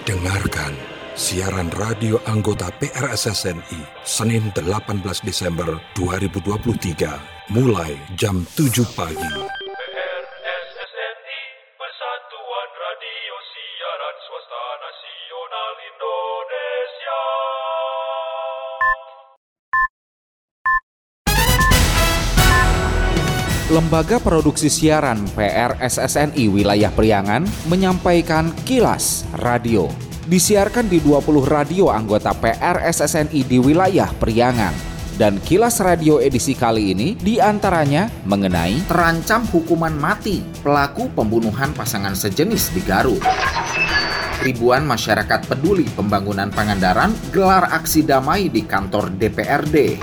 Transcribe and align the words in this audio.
Dengarkan 0.00 0.72
siaran 1.12 1.68
radio 1.76 2.16
anggota 2.24 2.72
PRSSNI 2.80 4.00
Senin 4.00 4.48
18 4.56 4.96
Desember 5.20 5.76
2023 5.92 7.52
mulai 7.52 8.00
jam 8.16 8.40
7 8.56 8.80
pagi. 8.96 9.59
Lembaga 23.70 24.18
Produksi 24.18 24.66
Siaran 24.66 25.30
PRSSNI 25.30 26.50
Wilayah 26.50 26.90
Priangan 26.90 27.46
menyampaikan 27.70 28.50
Kilas 28.66 29.22
Radio. 29.38 29.86
Disiarkan 30.26 30.90
di 30.90 30.98
20 30.98 31.46
radio 31.46 31.86
anggota 31.86 32.34
PRSSNI 32.34 33.46
di 33.46 33.62
wilayah 33.62 34.10
Priangan. 34.18 34.74
Dan 35.14 35.38
Kilas 35.38 35.78
Radio 35.86 36.18
edisi 36.18 36.58
kali 36.58 36.90
ini 36.90 37.14
di 37.14 37.38
antaranya 37.38 38.10
mengenai 38.26 38.90
terancam 38.90 39.46
hukuman 39.46 39.94
mati 39.94 40.42
pelaku 40.66 41.06
pembunuhan 41.14 41.70
pasangan 41.70 42.18
sejenis 42.18 42.74
di 42.74 42.82
Garut. 42.82 43.22
Ribuan 44.42 44.82
masyarakat 44.82 45.46
peduli 45.46 45.86
pembangunan 45.94 46.50
Pangandaran 46.50 47.14
gelar 47.30 47.70
aksi 47.70 48.02
damai 48.02 48.50
di 48.50 48.66
kantor 48.66 49.14
DPRD. 49.14 50.02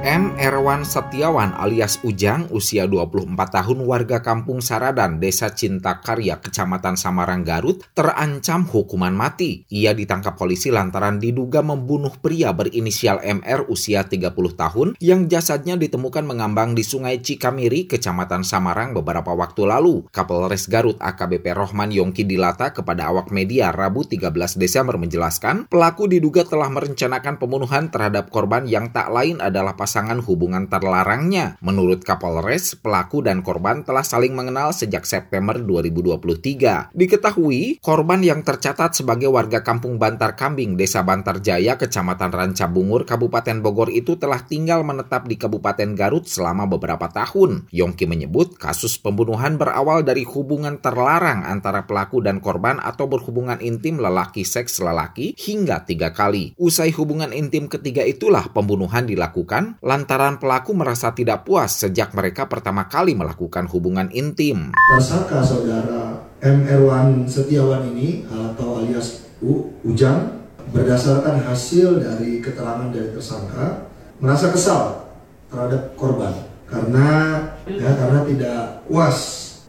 M. 0.00 0.32
Erwan 0.40 0.80
Setiawan 0.80 1.52
alias 1.60 2.00
Ujang, 2.00 2.48
usia 2.56 2.88
24 2.88 3.36
tahun 3.36 3.84
warga 3.84 4.24
kampung 4.24 4.64
Saradan, 4.64 5.20
Desa 5.20 5.52
Cinta 5.52 6.00
Karya, 6.00 6.40
Kecamatan 6.40 6.96
Samarang, 6.96 7.44
Garut, 7.44 7.84
terancam 7.92 8.64
hukuman 8.64 9.12
mati. 9.12 9.68
Ia 9.68 9.92
ditangkap 9.92 10.40
polisi 10.40 10.72
lantaran 10.72 11.20
diduga 11.20 11.60
membunuh 11.60 12.16
pria 12.16 12.48
berinisial 12.56 13.20
MR 13.20 13.68
usia 13.68 14.08
30 14.08 14.32
tahun 14.32 14.96
yang 15.04 15.28
jasadnya 15.28 15.76
ditemukan 15.76 16.24
mengambang 16.24 16.72
di 16.72 16.80
Sungai 16.80 17.20
Cikamiri, 17.20 17.84
Kecamatan 17.84 18.40
Samarang 18.40 18.96
beberapa 18.96 19.36
waktu 19.36 19.68
lalu. 19.68 20.08
Kapolres 20.08 20.64
Garut 20.72 20.96
AKBP 20.96 21.52
Rohman 21.52 21.92
Yongki 21.92 22.24
Dilata 22.24 22.72
kepada 22.72 23.12
awak 23.12 23.28
media 23.28 23.68
Rabu 23.68 24.08
13 24.08 24.32
Desember 24.56 24.96
menjelaskan, 24.96 25.68
pelaku 25.68 26.08
diduga 26.08 26.48
telah 26.48 26.72
merencanakan 26.72 27.36
pembunuhan 27.36 27.92
terhadap 27.92 28.32
korban 28.32 28.64
yang 28.64 28.88
tak 28.96 29.12
lain 29.12 29.44
adalah 29.44 29.76
pasangan 29.90 30.22
hubungan 30.22 30.70
terlarangnya. 30.70 31.58
Menurut 31.58 32.06
Kapolres, 32.06 32.78
pelaku 32.78 33.26
dan 33.26 33.42
korban 33.42 33.82
telah 33.82 34.06
saling 34.06 34.38
mengenal 34.38 34.70
sejak 34.70 35.02
September 35.02 35.58
2023. 35.58 36.94
Diketahui, 36.94 37.82
korban 37.82 38.22
yang 38.22 38.46
tercatat 38.46 38.94
sebagai 38.94 39.26
warga 39.34 39.66
kampung 39.66 39.98
Bantar 39.98 40.38
Kambing, 40.38 40.78
Desa 40.78 41.02
Bantar 41.02 41.42
Jaya, 41.42 41.74
Kecamatan 41.74 42.30
Ranca 42.30 42.70
Bungur, 42.70 43.02
Kabupaten 43.02 43.58
Bogor 43.58 43.90
itu 43.90 44.14
telah 44.14 44.38
tinggal 44.46 44.86
menetap 44.86 45.26
di 45.26 45.34
Kabupaten 45.34 45.98
Garut 45.98 46.30
selama 46.30 46.70
beberapa 46.70 47.10
tahun. 47.10 47.66
Yongki 47.74 48.06
menyebut 48.06 48.62
kasus 48.62 48.94
pembunuhan 48.94 49.58
berawal 49.58 50.06
dari 50.06 50.22
hubungan 50.22 50.78
terlarang 50.78 51.42
antara 51.42 51.90
pelaku 51.90 52.22
dan 52.22 52.38
korban 52.38 52.78
atau 52.78 53.10
berhubungan 53.10 53.58
intim 53.58 53.98
lelaki 53.98 54.46
seks 54.46 54.78
lelaki 54.78 55.34
hingga 55.34 55.82
tiga 55.82 56.14
kali. 56.14 56.54
Usai 56.54 56.94
hubungan 56.94 57.34
intim 57.34 57.66
ketiga 57.66 58.06
itulah 58.06 58.54
pembunuhan 58.54 59.10
dilakukan 59.10 59.79
lantaran 59.80 60.36
pelaku 60.36 60.76
merasa 60.76 61.16
tidak 61.16 61.48
puas 61.48 61.72
sejak 61.72 62.12
mereka 62.12 62.44
pertama 62.44 62.84
kali 62.84 63.16
melakukan 63.16 63.64
hubungan 63.72 64.12
intim. 64.12 64.76
tersangka 64.76 65.40
saudara 65.40 66.20
M. 66.44 66.68
Erwan 66.68 67.24
Setiawan 67.24 67.88
ini 67.96 68.28
atau 68.28 68.84
alias 68.84 69.24
U, 69.40 69.72
Ujang 69.80 70.44
berdasarkan 70.68 71.40
hasil 71.48 71.96
dari 71.96 72.44
keterangan 72.44 72.92
dari 72.92 73.08
tersangka 73.08 73.88
merasa 74.20 74.52
kesal 74.52 75.08
terhadap 75.48 75.96
korban 75.96 76.36
karena 76.68 77.40
ya 77.64 77.90
karena 77.96 78.20
tidak 78.28 78.60
puas 78.84 79.16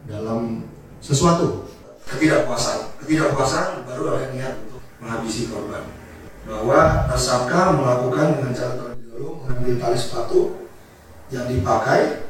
dalam 0.04 0.68
sesuatu 1.00 1.66
ketidakpuasan 2.06 3.00
ketidakpuasan 3.02 3.88
baru 3.88 4.14
ada 4.14 4.28
niat 4.30 4.54
untuk 4.68 4.84
menghabisi 5.00 5.48
korban 5.48 5.82
bahwa 6.46 7.08
tersangka 7.10 7.74
melakukan 7.74 8.38
dengan 8.38 8.52
cara 8.54 8.74
mengambil 9.62 9.78
tali 9.78 9.94
sepatu 9.94 10.40
yang 11.30 11.46
dipakai 11.46 12.26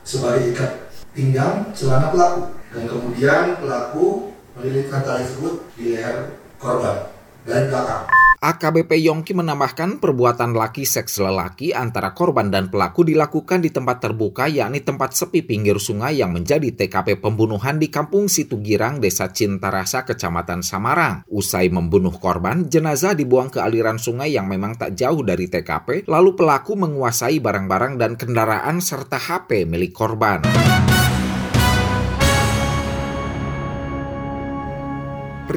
sebagai 0.00 0.56
ikat 0.56 0.72
pinggang 1.12 1.68
celana 1.76 2.08
pelaku 2.08 2.56
dan 2.72 2.88
kemudian 2.88 3.44
pelaku 3.60 4.32
melilitkan 4.56 5.04
tali 5.04 5.28
tersebut 5.28 5.60
di 5.76 5.92
leher 5.92 6.40
korban 6.56 7.12
dari 7.44 7.68
belakang. 7.68 8.19
AKBP 8.40 9.04
Yongki 9.04 9.36
menambahkan 9.36 10.00
perbuatan 10.00 10.56
laki 10.56 10.88
seks 10.88 11.20
lelaki 11.20 11.76
antara 11.76 12.16
korban 12.16 12.48
dan 12.48 12.72
pelaku 12.72 13.04
dilakukan 13.04 13.60
di 13.60 13.68
tempat 13.68 14.00
terbuka 14.00 14.48
yakni 14.48 14.80
tempat 14.80 15.12
sepi 15.12 15.44
pinggir 15.44 15.76
sungai 15.76 16.24
yang 16.24 16.32
menjadi 16.32 16.72
TKP 16.72 17.20
pembunuhan 17.20 17.76
di 17.76 17.92
Kampung 17.92 18.32
Situgirang, 18.32 18.96
Desa 18.96 19.28
Cintarasa, 19.28 20.08
Kecamatan 20.08 20.64
Samarang. 20.64 21.20
Usai 21.28 21.68
membunuh 21.68 22.16
korban, 22.16 22.64
jenazah 22.64 23.12
dibuang 23.12 23.52
ke 23.52 23.60
aliran 23.60 24.00
sungai 24.00 24.32
yang 24.32 24.48
memang 24.48 24.72
tak 24.72 24.96
jauh 24.96 25.20
dari 25.20 25.44
TKP, 25.44 26.08
lalu 26.08 26.32
pelaku 26.32 26.80
menguasai 26.80 27.44
barang-barang 27.44 28.00
dan 28.00 28.16
kendaraan 28.16 28.80
serta 28.80 29.20
HP 29.20 29.68
milik 29.68 29.92
korban. 29.92 30.40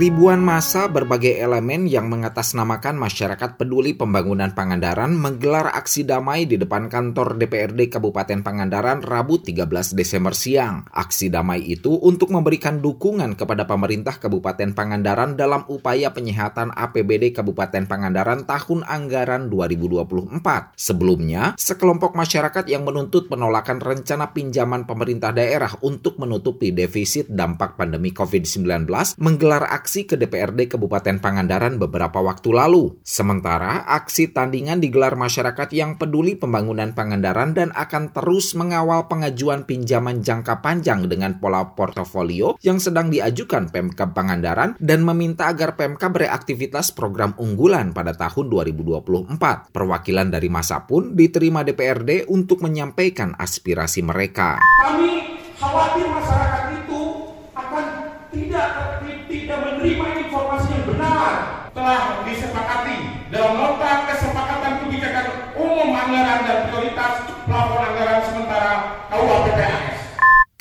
Ribuan 0.04 0.44
masa 0.44 0.92
berbagai 0.92 1.40
elemen 1.40 1.88
yang 1.88 2.12
mengatasnamakan 2.12 3.00
masyarakat 3.00 3.56
peduli 3.56 3.96
pembangunan 3.96 4.52
Pangandaran 4.52 5.16
menggelar 5.16 5.72
aksi 5.72 6.04
damai 6.04 6.44
di 6.44 6.60
depan 6.60 6.92
kantor 6.92 7.40
DPRD 7.40 7.88
Kabupaten 7.88 8.44
Pangandaran 8.44 9.00
Rabu 9.00 9.40
13 9.40 9.64
Desember 9.96 10.36
siang. 10.36 10.84
Aksi 10.92 11.32
damai 11.32 11.64
itu 11.64 11.96
untuk 12.04 12.36
memberikan 12.36 12.84
dukungan 12.84 13.40
kepada 13.40 13.64
pemerintah 13.64 14.20
Kabupaten 14.20 14.76
Pangandaran 14.76 15.40
dalam 15.40 15.64
upaya 15.72 16.12
penyehatan 16.12 16.76
APBD 16.76 17.32
Kabupaten 17.32 17.88
Pangandaran 17.88 18.44
tahun 18.44 18.84
anggaran 18.84 19.48
2024. 19.48 20.44
Sebelumnya, 20.76 21.56
sekelompok 21.56 22.12
masyarakat 22.12 22.68
yang 22.68 22.84
menuntut 22.84 23.32
penolakan 23.32 23.80
rencana 23.80 24.36
pinjaman 24.36 24.84
pemerintah 24.84 25.32
daerah 25.32 25.72
untuk 25.80 26.20
menutupi 26.20 26.76
defisit 26.76 27.32
dampak 27.32 27.80
pandemi 27.80 28.12
COVID-19 28.12 28.84
menggelar 29.24 29.64
aksi 29.72 29.93
ke 30.02 30.18
DPRD 30.18 30.74
Kabupaten 30.74 31.22
Pangandaran 31.22 31.78
beberapa 31.78 32.26
waktu 32.26 32.50
lalu. 32.50 32.98
Sementara, 33.06 33.86
aksi 33.86 34.34
tandingan 34.34 34.82
digelar 34.82 35.14
masyarakat 35.14 35.70
yang 35.70 36.02
peduli 36.02 36.34
pembangunan 36.34 36.98
Pangandaran 36.98 37.54
dan 37.54 37.70
akan 37.78 38.10
terus 38.10 38.58
mengawal 38.58 39.06
pengajuan 39.06 39.70
pinjaman 39.70 40.26
jangka 40.26 40.66
panjang 40.66 41.06
dengan 41.06 41.38
pola 41.38 41.78
portofolio 41.78 42.58
yang 42.66 42.82
sedang 42.82 43.14
diajukan 43.14 43.70
Pemkab 43.70 44.18
Pangandaran 44.18 44.74
dan 44.82 45.06
meminta 45.06 45.54
agar 45.54 45.78
Pemkab 45.78 46.18
beraktivitas 46.18 46.90
program 46.90 47.38
unggulan 47.38 47.94
pada 47.94 48.18
tahun 48.18 48.50
2024. 48.50 49.70
Perwakilan 49.70 50.34
dari 50.34 50.50
masa 50.50 50.90
pun 50.90 51.14
diterima 51.14 51.62
DPRD 51.62 52.26
untuk 52.34 52.66
menyampaikan 52.66 53.38
aspirasi 53.38 54.02
mereka. 54.02 54.58
Kami 54.82 55.44
khawatir 55.60 56.08
masyarakat 56.08 56.63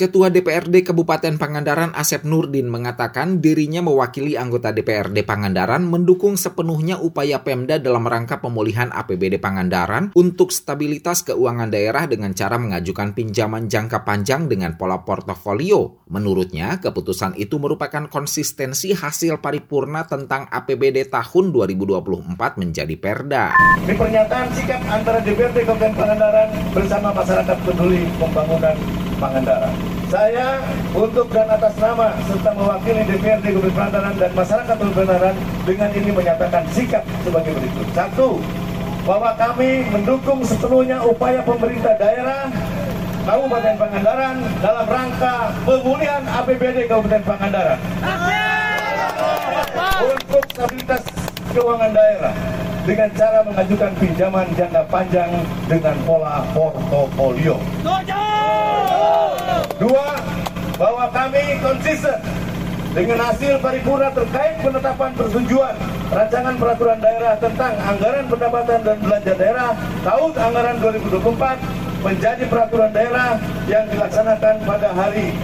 Ketua 0.02 0.34
DPRD 0.34 0.82
Kabupaten 0.82 1.38
Pangandaran 1.38 1.94
Asep 1.94 2.26
Nurdin 2.26 2.66
mengatakan 2.66 3.38
dirinya 3.38 3.86
mewakili 3.86 4.34
anggota 4.34 4.74
DPRD 4.74 5.22
Pangandaran 5.22 5.86
mendukung 5.86 6.34
sepenuhnya 6.34 6.98
upaya 6.98 7.46
Pemda 7.46 7.78
dalam 7.78 8.02
rangka 8.02 8.42
pemulihan 8.42 8.90
APBD 8.90 9.38
Pangandaran 9.38 10.10
untuk 10.18 10.50
stabilitas 10.50 11.22
keuangan 11.22 11.70
daerah 11.70 12.10
dengan 12.10 12.34
cara 12.34 12.58
mengajukan 12.58 13.14
pinjaman 13.14 13.70
jangka 13.70 14.02
panjang 14.02 14.50
dengan 14.50 14.74
pola 14.74 15.06
portofolio. 15.06 16.02
Menurutnya, 16.10 16.82
keputusan 16.82 17.38
itu 17.38 17.62
merupakan 17.62 18.10
konsistensi 18.10 18.90
hasil 18.98 19.38
paripurna 19.38 20.10
tentang 20.10 20.50
APBD 20.50 21.14
tahun 21.14 21.54
2024 21.54 22.58
menjadi 22.58 22.94
Perda. 22.98 23.54
Di 23.86 23.94
pernyataan 23.94 24.50
sikap 24.50 24.82
antara 24.82 25.22
DPRD 25.22 25.62
Kabupaten 25.62 25.94
Pangandaran 25.94 26.50
bersama 26.74 27.14
masyarakat 27.14 27.56
peduli 27.62 28.02
pembangunan 28.18 28.74
Pangandaran. 29.22 29.91
Saya 30.12 30.60
untuk 30.92 31.24
dan 31.32 31.48
atas 31.48 31.72
nama 31.80 32.12
serta 32.28 32.52
mewakili 32.52 33.00
DPRD 33.08 33.56
Kabupaten 33.56 33.72
Pangandaran 33.72 34.14
dan 34.20 34.30
masyarakat 34.36 34.76
Pangandaran 34.76 35.36
dengan 35.64 35.88
ini 35.88 36.10
menyatakan 36.12 36.68
sikap 36.68 37.00
sebagai 37.24 37.56
berikut. 37.56 37.88
Satu, 37.96 38.36
bahwa 39.08 39.32
kami 39.40 39.88
mendukung 39.88 40.44
sepenuhnya 40.44 41.00
upaya 41.00 41.40
pemerintah 41.40 41.96
daerah 41.96 42.44
Kabupaten 43.24 43.74
Pangandaran 43.80 44.36
dalam 44.60 44.84
rangka 44.84 45.34
pemulihan 45.64 46.22
APBD 46.28 46.92
Kabupaten 46.92 47.22
Pangandaran 47.24 47.80
untuk 50.12 50.44
stabilitas 50.52 51.02
keuangan 51.56 51.92
daerah 51.96 52.34
dengan 52.84 53.08
cara 53.16 53.40
mengajukan 53.48 53.92
pinjaman 53.96 54.46
jangka 54.60 54.82
panjang 54.92 55.32
dengan 55.72 55.96
pola 56.04 56.44
portofolio. 56.52 57.56
Dua, 59.82 60.14
bahwa 60.78 61.10
kami 61.10 61.58
konsisten 61.58 62.14
dengan 62.94 63.18
hasil 63.18 63.58
paripurna 63.58 64.14
terkait 64.14 64.62
penetapan 64.62 65.10
persetujuan 65.18 65.74
rancangan 66.06 66.54
peraturan 66.54 66.98
daerah 67.02 67.34
tentang 67.42 67.74
anggaran 67.82 68.26
pendapatan 68.30 68.78
dan 68.86 68.96
belanja 69.02 69.32
daerah 69.34 69.70
tahun 70.06 70.30
anggaran 70.38 70.76
2024 70.86 72.06
menjadi 72.06 72.44
peraturan 72.46 72.90
daerah 72.94 73.42
yang 73.66 73.84
dilaksanakan 73.90 74.54
pada 74.62 74.88
hari 74.94 75.34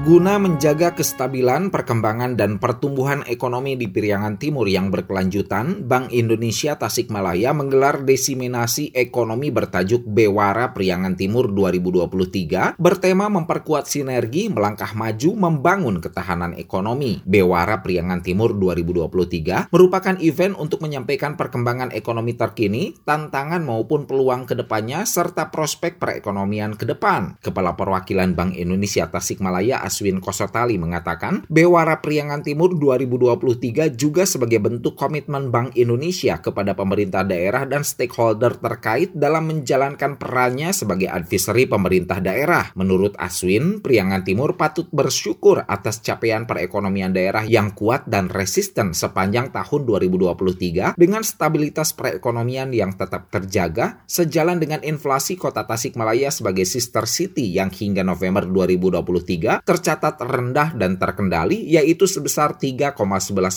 Guna 0.00 0.40
menjaga 0.40 0.96
kestabilan, 0.96 1.68
perkembangan, 1.68 2.32
dan 2.32 2.56
pertumbuhan 2.56 3.20
ekonomi 3.28 3.76
di 3.76 3.84
Piriangan 3.84 4.40
Timur 4.40 4.64
yang 4.64 4.88
berkelanjutan, 4.88 5.84
Bank 5.84 6.08
Indonesia 6.16 6.72
Tasikmalaya 6.80 7.52
menggelar 7.52 8.00
desiminasi 8.08 8.96
ekonomi 8.96 9.52
bertajuk 9.52 10.00
Bewara 10.08 10.72
Priangan 10.72 11.20
Timur 11.20 11.52
2023 11.52 12.80
bertema 12.80 13.28
memperkuat 13.28 13.92
sinergi, 13.92 14.48
melangkah 14.48 14.96
maju, 14.96 15.36
membangun 15.36 16.00
ketahanan 16.00 16.56
ekonomi. 16.56 17.20
Bewara 17.28 17.84
Priangan 17.84 18.24
Timur 18.24 18.56
2023 18.56 19.68
merupakan 19.68 20.16
event 20.24 20.56
untuk 20.56 20.80
menyampaikan 20.80 21.36
perkembangan 21.36 21.92
ekonomi 21.92 22.40
terkini, 22.40 22.96
tantangan 23.04 23.60
maupun 23.60 24.08
peluang 24.08 24.48
ke 24.48 24.56
depannya, 24.56 25.04
serta 25.04 25.52
prospek 25.52 26.00
perekonomian 26.00 26.72
ke 26.72 26.88
depan. 26.88 27.36
Kepala 27.44 27.76
Perwakilan 27.76 28.32
Bank 28.32 28.56
Indonesia 28.56 29.04
Tasikmalaya 29.04 29.89
Aswin 29.90 30.22
Kosotali 30.22 30.78
mengatakan, 30.78 31.42
Bewara 31.50 31.98
Priangan 31.98 32.46
Timur 32.46 32.78
2023 32.78 33.90
juga 33.98 34.22
sebagai 34.22 34.62
bentuk 34.62 34.94
komitmen 34.94 35.50
Bank 35.50 35.74
Indonesia 35.74 36.38
kepada 36.38 36.78
pemerintah 36.78 37.26
daerah 37.26 37.66
dan 37.66 37.82
stakeholder 37.82 38.54
terkait 38.62 39.10
dalam 39.18 39.50
menjalankan 39.50 40.14
perannya 40.14 40.70
sebagai 40.70 41.10
advisory 41.10 41.66
pemerintah 41.66 42.22
daerah. 42.22 42.70
Menurut 42.78 43.18
Aswin, 43.18 43.82
Priangan 43.82 44.22
Timur 44.22 44.54
patut 44.54 44.86
bersyukur 44.94 45.66
atas 45.66 45.98
capaian 45.98 46.46
perekonomian 46.46 47.10
daerah 47.10 47.42
yang 47.42 47.74
kuat 47.74 48.06
dan 48.06 48.30
resisten 48.30 48.94
sepanjang 48.94 49.50
tahun 49.50 49.82
2023 49.82 50.94
dengan 50.94 51.26
stabilitas 51.26 51.90
perekonomian 51.98 52.70
yang 52.70 52.94
tetap 52.94 53.26
terjaga 53.34 54.06
sejalan 54.06 54.62
dengan 54.62 54.86
inflasi 54.86 55.34
kota 55.34 55.66
Tasikmalaya 55.66 56.30
sebagai 56.30 56.62
sister 56.62 57.10
city 57.10 57.50
yang 57.50 57.74
hingga 57.74 58.06
November 58.06 58.46
2023 58.46 59.64
ter 59.64 59.76
tercatat 59.80 60.20
rendah 60.20 60.76
dan 60.76 61.00
terkendali 61.00 61.64
yaitu 61.64 62.04
sebesar 62.04 62.60
3,11 62.60 63.00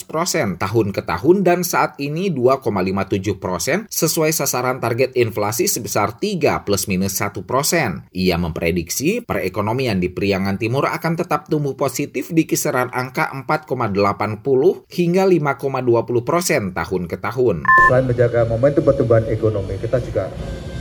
persen 0.07 0.55
tahun 0.55 0.95
ke 0.95 1.03
tahun 1.03 1.43
dan 1.43 1.67
saat 1.67 1.99
ini 1.99 2.31
2,57 2.31 3.43
persen 3.43 3.83
sesuai 3.91 4.31
sasaran 4.31 4.79
target 4.79 5.11
inflasi 5.19 5.67
sebesar 5.67 6.15
3 6.15 6.63
plus 6.63 6.87
minus 6.87 7.19
1 7.19 7.43
persen. 7.43 8.07
Ia 8.15 8.39
memprediksi 8.39 9.19
perekonomian 9.19 9.99
di 9.99 10.07
Priangan 10.07 10.55
Timur 10.55 10.87
akan 10.87 11.19
tetap 11.19 11.51
tumbuh 11.51 11.75
positif 11.75 12.31
di 12.31 12.47
kisaran 12.47 12.87
angka 12.95 13.27
4,80 13.35 14.87
hingga 14.87 15.23
5,20 15.27 16.23
persen 16.23 16.71
tahun 16.71 17.03
ke 17.11 17.19
tahun. 17.19 17.67
Selain 17.91 18.07
menjaga 18.07 18.47
momentum 18.47 18.87
pertumbuhan 18.87 19.27
ekonomi, 19.27 19.75
kita 19.75 19.99
juga 19.99 20.31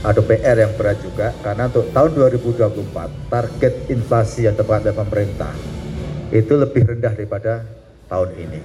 ada 0.03 0.19
PR 0.19 0.57
yang 0.59 0.75
berat 0.75 0.99
juga 0.99 1.31
karena 1.39 1.71
untuk 1.71 1.87
tahun 1.95 2.11
2024 2.11 3.31
target 3.31 3.73
inflasi 3.87 4.51
yang 4.51 4.55
tepat 4.59 4.83
dari 4.83 4.99
pemerintah 4.99 5.53
itu 6.35 6.53
lebih 6.59 6.83
rendah 6.83 7.15
daripada 7.15 7.63
tahun 8.11 8.29
ini. 8.35 8.59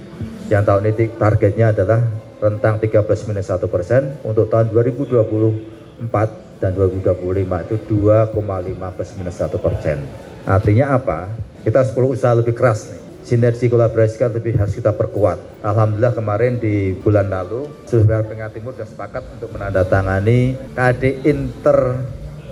Yang 0.51 0.63
tahun 0.67 0.83
ini 0.91 1.05
targetnya 1.15 1.71
adalah 1.71 2.01
rentang 2.43 2.75
13 2.83 3.27
minus 3.31 3.47
1 3.47 3.71
persen, 3.71 4.19
untuk 4.27 4.51
tahun 4.51 4.67
2024 4.75 6.59
dan 6.59 6.71
2025 6.75 7.65
itu 7.71 7.75
2,5 7.87 8.95
plus 8.95 9.11
minus 9.15 9.35
1 9.39 9.55
persen. 9.59 9.97
Artinya 10.43 10.95
apa? 10.97 11.31
Kita 11.63 11.83
harus 11.83 11.91
perlu 11.95 12.15
usaha 12.15 12.35
lebih 12.35 12.55
keras 12.55 12.91
nih 12.91 12.98
sinergi 13.29 13.69
kolaborasi 13.69 14.17
kan 14.17 14.33
lebih 14.33 14.57
harus 14.57 14.73
kita 14.73 14.89
perkuat. 14.89 15.61
Alhamdulillah 15.61 16.17
kemarin 16.17 16.57
di 16.57 16.97
bulan 16.97 17.29
lalu 17.29 17.69
Sulawesi 17.85 18.33
Tengah 18.33 18.49
Timur 18.49 18.73
sudah 18.73 18.89
sepakat 18.89 19.23
untuk 19.37 19.53
menandatangani 19.53 20.57
KD 20.73 21.29
Inter 21.29 22.01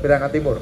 Pirangan 0.06 0.30
Timur. 0.30 0.62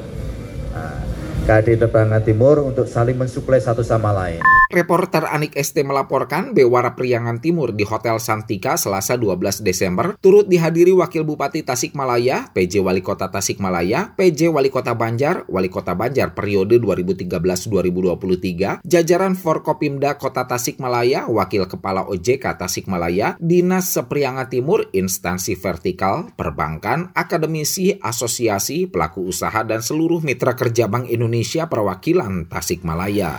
Nah, 0.72 1.04
KD 1.44 1.76
Inter 1.76 1.92
Pirangan 1.92 2.24
Timur 2.24 2.64
untuk 2.64 2.88
saling 2.88 3.20
mensuplai 3.20 3.60
satu 3.60 3.84
sama 3.84 4.16
lain. 4.16 4.65
Reporter 4.74 5.30
Anik 5.30 5.54
ST 5.54 5.78
melaporkan 5.86 6.58
Bewara 6.58 6.98
Priangan 6.98 7.38
Timur 7.38 7.70
di 7.76 7.86
Hotel 7.86 8.18
Santika 8.18 8.74
Selasa 8.76 9.14
12 9.14 9.62
Desember 9.62 10.18
turut 10.18 10.50
dihadiri 10.50 10.90
Wakil 10.96 11.22
Bupati 11.22 11.62
Tasikmalaya, 11.62 12.50
PJ 12.50 12.82
Wali 12.82 13.06
Kota 13.06 13.30
Tasikmalaya, 13.30 14.18
PJ 14.18 14.50
Wali 14.50 14.74
Kota 14.74 14.98
Banjar, 14.98 15.46
Wali 15.46 15.70
Kota 15.70 15.94
Banjar 15.94 16.34
periode 16.34 16.82
2013-2023, 16.82 18.82
jajaran 18.82 19.38
Forkopimda 19.38 20.18
Kota 20.18 20.50
Tasikmalaya, 20.50 21.30
Wakil 21.30 21.70
Kepala 21.70 22.10
OJK 22.10 22.58
Tasikmalaya, 22.58 23.38
Dinas 23.38 23.94
Sepriangan 23.94 24.50
Timur, 24.50 24.90
instansi 24.92 25.54
vertikal, 25.60 26.34
perbankan, 26.34 27.14
akademisi, 27.14 28.02
asosiasi, 28.02 28.90
pelaku 28.90 29.30
usaha, 29.30 29.62
dan 29.62 29.86
seluruh 29.86 30.26
mitra 30.26 30.58
kerja 30.58 30.90
Bank 30.90 31.12
Indonesia 31.12 31.70
perwakilan 31.70 32.50
Tasikmalaya. 32.50 33.38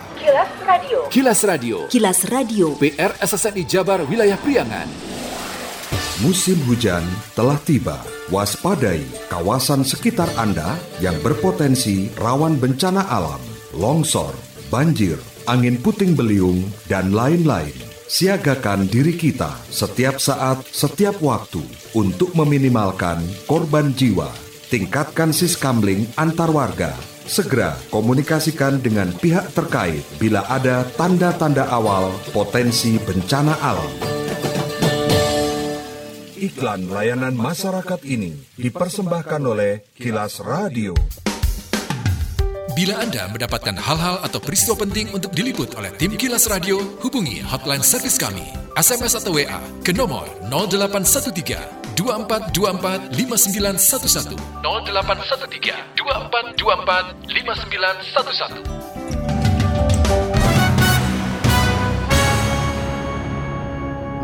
Radio. 0.87 1.11
Kilas 1.11 1.43
Radio. 1.43 1.77
Kilas 1.91 2.21
Radio. 2.31 2.67
PR 2.79 3.19
SSNI 3.19 3.67
Jabar 3.67 4.07
Wilayah 4.07 4.39
Priangan. 4.39 4.87
Musim 6.23 6.63
hujan 6.63 7.03
telah 7.35 7.59
tiba. 7.67 7.99
Waspadai 8.31 9.03
kawasan 9.27 9.83
sekitar 9.83 10.31
Anda 10.39 10.79
yang 11.03 11.19
berpotensi 11.27 12.15
rawan 12.15 12.63
bencana 12.63 13.03
alam, 13.03 13.43
longsor, 13.75 14.31
banjir, 14.71 15.19
angin 15.51 15.75
puting 15.83 16.15
beliung, 16.15 16.63
dan 16.87 17.11
lain-lain. 17.11 17.75
Siagakan 18.07 18.87
diri 18.87 19.19
kita 19.19 19.59
setiap 19.67 20.23
saat, 20.23 20.63
setiap 20.71 21.19
waktu 21.19 21.67
untuk 21.99 22.31
meminimalkan 22.39 23.27
korban 23.51 23.91
jiwa. 23.91 24.31
Tingkatkan 24.71 25.35
siskamling 25.35 26.07
antar 26.15 26.55
warga 26.55 26.95
Segera 27.27 27.75
komunikasikan 27.91 28.79
dengan 28.79 29.11
pihak 29.11 29.51
terkait 29.51 30.07
bila 30.23 30.47
ada 30.47 30.87
tanda-tanda 30.95 31.67
awal 31.75 32.15
potensi 32.31 33.03
bencana 33.03 33.59
alam. 33.59 33.91
Iklan 36.39 36.87
layanan 36.87 37.35
masyarakat 37.35 38.07
ini 38.07 38.31
dipersembahkan 38.55 39.43
oleh 39.43 39.83
Kilas 39.99 40.39
Radio. 40.39 40.95
Bila 42.79 43.03
Anda 43.03 43.27
mendapatkan 43.33 43.75
hal-hal 43.75 44.23
atau 44.23 44.39
peristiwa 44.39 44.87
penting 44.87 45.11
untuk 45.11 45.35
diliput 45.35 45.75
oleh 45.75 45.91
tim 45.99 46.15
Kilas 46.15 46.47
Radio, 46.47 46.79
hubungi 47.03 47.43
hotline 47.43 47.83
servis 47.83 48.21
kami, 48.21 48.45
SMS 48.79 49.19
atau 49.19 49.35
WA 49.35 49.59
ke 49.83 49.91
nomor 49.91 50.29
0813 50.53 51.86
2424 51.97 53.11
5911 53.11 54.37
0813 54.63 55.73
2424 55.97 57.17
5911 57.33 58.97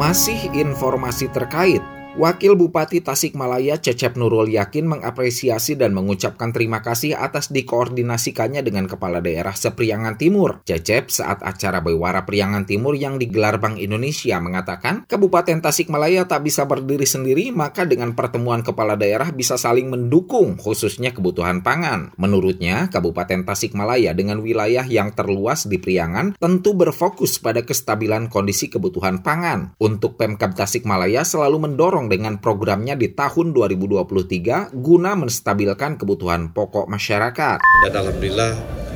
Masih 0.02 0.50
informasi 0.52 1.30
terkait 1.30 1.78
Wakil 2.12 2.60
Bupati 2.60 3.00
Tasikmalaya 3.00 3.80
Cecep 3.80 4.20
Nurul 4.20 4.52
Yakin 4.52 4.84
mengapresiasi 4.84 5.80
dan 5.80 5.96
mengucapkan 5.96 6.52
terima 6.52 6.84
kasih 6.84 7.16
atas 7.16 7.48
dikoordinasikannya 7.48 8.60
dengan 8.60 8.84
Kepala 8.84 9.24
Daerah 9.24 9.56
Sepriangan 9.56 10.20
Timur. 10.20 10.60
Cecep 10.68 11.08
saat 11.08 11.40
acara 11.40 11.80
Bewara 11.80 12.28
Priangan 12.28 12.68
Timur 12.68 13.00
yang 13.00 13.16
digelar 13.16 13.56
Bank 13.56 13.80
Indonesia 13.80 14.36
mengatakan, 14.44 15.08
Kabupaten 15.08 15.64
Tasikmalaya 15.64 16.28
tak 16.28 16.44
bisa 16.44 16.68
berdiri 16.68 17.08
sendiri, 17.08 17.48
maka 17.48 17.88
dengan 17.88 18.12
pertemuan 18.12 18.60
Kepala 18.60 18.92
Daerah 18.92 19.32
bisa 19.32 19.56
saling 19.56 19.88
mendukung, 19.88 20.60
khususnya 20.60 21.16
kebutuhan 21.16 21.64
pangan. 21.64 22.12
Menurutnya, 22.20 22.92
Kabupaten 22.92 23.48
Tasikmalaya 23.48 24.12
dengan 24.12 24.44
wilayah 24.44 24.84
yang 24.84 25.16
terluas 25.16 25.64
di 25.64 25.80
Priangan 25.80 26.36
tentu 26.36 26.76
berfokus 26.76 27.40
pada 27.40 27.64
kestabilan 27.64 28.28
kondisi 28.28 28.68
kebutuhan 28.68 29.24
pangan. 29.24 29.72
Untuk 29.80 30.20
Pemkab 30.20 30.52
Tasikmalaya 30.52 31.24
selalu 31.24 31.72
mendorong 31.72 32.01
dengan 32.06 32.38
programnya 32.38 32.94
di 32.94 33.10
tahun 33.12 33.52
2023 33.54 34.74
guna 34.74 35.12
menstabilkan 35.18 35.98
kebutuhan 36.00 36.50
pokok 36.54 36.86
masyarakat. 36.88 37.58
Dan 37.60 37.92
alhamdulillah 37.92 38.52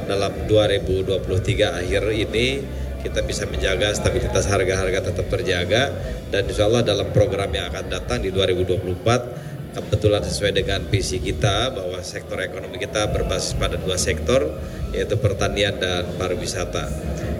dalam 0.06 0.32
2023 0.46 1.82
akhir 1.82 2.02
ini 2.14 2.46
kita 3.02 3.22
bisa 3.22 3.46
menjaga 3.46 3.94
stabilitas 3.94 4.50
harga-harga 4.50 5.14
tetap 5.14 5.26
terjaga 5.30 5.94
dan 6.30 6.42
insya 6.46 6.66
Allah 6.66 6.82
dalam 6.82 7.10
program 7.14 7.50
yang 7.54 7.70
akan 7.70 7.86
datang 7.86 8.18
di 8.22 8.34
2024 8.34 9.76
kebetulan 9.76 10.24
sesuai 10.24 10.52
dengan 10.56 10.80
visi 10.88 11.20
kita 11.20 11.70
bahwa 11.70 12.00
sektor 12.00 12.40
ekonomi 12.40 12.80
kita 12.80 13.12
berbasis 13.12 13.52
pada 13.60 13.76
dua 13.76 14.00
sektor 14.00 14.48
yaitu 14.96 15.20
pertanian 15.20 15.76
dan 15.76 16.08
pariwisata. 16.16 16.88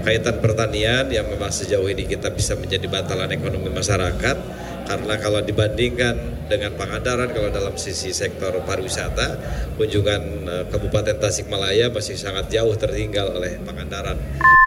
Kaitan 0.05 0.39
pertanian 0.39 1.09
yang 1.11 1.27
memang 1.27 1.51
sejauh 1.51 1.89
ini 1.89 2.07
kita 2.07 2.31
bisa 2.31 2.55
menjadi 2.55 2.87
bantalan 2.87 3.33
ekonomi 3.33 3.73
masyarakat 3.73 4.37
karena 4.87 5.14
kalau 5.19 5.43
dibandingkan 5.43 6.47
dengan 6.47 6.78
Pangandaran 6.78 7.35
kalau 7.35 7.50
dalam 7.50 7.75
sisi 7.75 8.14
sektor 8.14 8.55
pariwisata 8.62 9.28
kunjungan 9.75 10.23
eh, 10.47 10.64
Kabupaten 10.71 11.19
Tasikmalaya 11.19 11.90
masih 11.90 12.14
sangat 12.14 12.49
jauh 12.55 12.73
tertinggal 12.78 13.35
oleh 13.35 13.59
Pangandaran. 13.66 14.16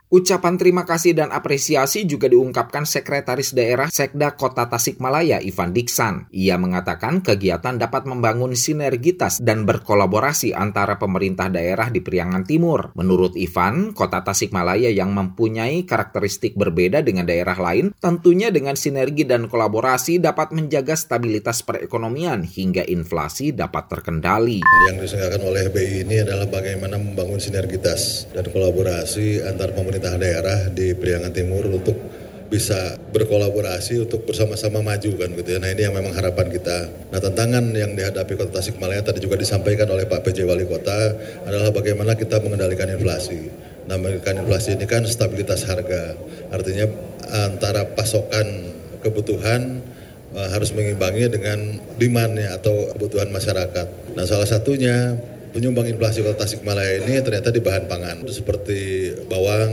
Ucapan 0.10 0.58
terima 0.58 0.90
kasih 0.90 1.14
dan 1.14 1.30
apresiasi 1.30 2.02
juga 2.02 2.26
diungkapkan 2.26 2.82
Sekretaris 2.82 3.54
Daerah 3.54 3.94
Sekda 3.94 4.34
Kota 4.34 4.66
Tasikmalaya 4.66 5.38
Ivan 5.38 5.70
Diksan. 5.70 6.34
Ia 6.34 6.58
mengatakan 6.58 7.22
kegiatan 7.22 7.78
dapat 7.78 8.10
membangun 8.10 8.58
sinergitas 8.58 9.38
dan 9.38 9.70
berkolaborasi 9.70 10.58
antara 10.58 10.98
pemerintah 10.98 11.54
daerah 11.54 11.94
di 11.94 12.02
Priangan 12.02 12.42
Timur. 12.42 12.90
Menurut 12.98 13.38
Ivan, 13.38 13.94
Kota 13.94 14.26
Tasikmalaya 14.26 14.90
yang 14.90 15.14
mempunyai 15.14 15.86
karakteristik 15.86 16.58
berbeda 16.58 17.06
dengan 17.06 17.30
daerah 17.30 17.62
lain, 17.62 17.94
tentunya 18.02 18.50
dengan 18.50 18.74
sinergi 18.74 19.30
dan 19.30 19.46
kolaborasi 19.46 20.18
dapat 20.18 20.58
menjaga 20.58 20.98
stabilitas 20.98 21.62
perekonomian 21.62 22.50
hingga 22.50 22.82
inflasi 22.82 23.54
dapat 23.54 23.86
terkendali. 23.86 24.66
Yang 24.90 25.06
diselenggarakan 25.06 25.44
oleh 25.54 25.64
BI 25.70 26.02
ini 26.02 26.18
adalah 26.26 26.50
bagaimana 26.50 26.98
membangun 26.98 27.38
sinergitas 27.38 28.26
dan 28.34 28.50
kolaborasi 28.50 29.46
antar 29.46 29.70
pemerintah 29.78 29.99
pemerintah 30.00 30.16
daerah 30.16 30.60
di 30.72 30.96
Priangan 30.96 31.36
Timur 31.36 31.68
untuk 31.68 32.00
bisa 32.48 32.96
berkolaborasi 33.12 34.08
untuk 34.08 34.24
bersama-sama 34.24 34.80
maju 34.82 35.12
kan 35.20 35.30
gitu 35.36 35.50
ya. 35.54 35.60
Nah 35.60 35.70
ini 35.76 35.86
yang 35.86 35.94
memang 35.94 36.16
harapan 36.16 36.48
kita. 36.50 36.88
Nah 37.12 37.20
tantangan 37.20 37.76
yang 37.76 37.94
dihadapi 38.00 38.40
Kota 38.40 38.64
Tasikmalaya 38.64 39.04
tadi 39.04 39.20
juga 39.20 39.36
disampaikan 39.36 39.92
oleh 39.92 40.08
Pak 40.08 40.24
PJ 40.24 40.48
Wali 40.48 40.66
Kota 40.66 41.14
adalah 41.46 41.70
bagaimana 41.76 42.16
kita 42.16 42.40
mengendalikan 42.40 42.90
inflasi. 42.90 43.52
Nah 43.92 44.00
mengendalikan 44.00 44.40
inflasi 44.42 44.80
ini 44.80 44.88
kan 44.88 45.04
stabilitas 45.04 45.68
harga. 45.68 46.16
Artinya 46.50 46.88
antara 47.30 47.86
pasokan 47.94 48.72
kebutuhan 49.04 49.84
uh, 50.32 50.48
harus 50.50 50.72
mengimbangi 50.74 51.28
dengan 51.28 51.76
demandnya 52.00 52.56
atau 52.56 52.88
kebutuhan 52.96 53.30
masyarakat. 53.36 54.16
Nah 54.16 54.24
salah 54.26 54.48
satunya 54.48 55.20
penyumbang 55.50 55.90
inflasi 55.90 56.22
kota 56.22 56.46
Tasikmalaya 56.46 57.04
ini 57.04 57.20
ternyata 57.22 57.50
di 57.50 57.62
bahan 57.62 57.86
pangan 57.90 58.18
seperti 58.30 59.12
bawang, 59.26 59.72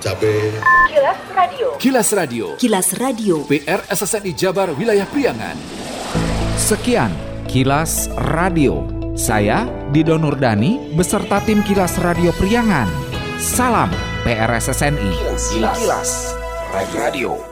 cabai. 0.00 0.52
Kilas 0.90 1.20
Radio. 1.36 1.68
Kilas 1.76 2.08
Radio. 2.16 2.46
Kilas 2.56 2.88
Radio. 2.96 3.36
PR 3.44 3.80
SSNI 3.88 4.32
Jabar 4.34 4.68
Wilayah 4.74 5.06
Priangan. 5.06 5.56
Sekian 6.56 7.12
Kilas 7.46 8.08
Radio. 8.32 8.86
Saya 9.18 9.68
Dido 9.92 10.16
Nurdani 10.16 10.94
beserta 10.96 11.42
tim 11.44 11.60
Kilas 11.66 12.00
Radio 12.00 12.32
Priangan. 12.38 12.88
Salam 13.36 13.90
PRSSNI. 14.24 15.10
Kilas, 15.10 15.44
Kilas. 15.52 16.10
Radio. 16.94 17.49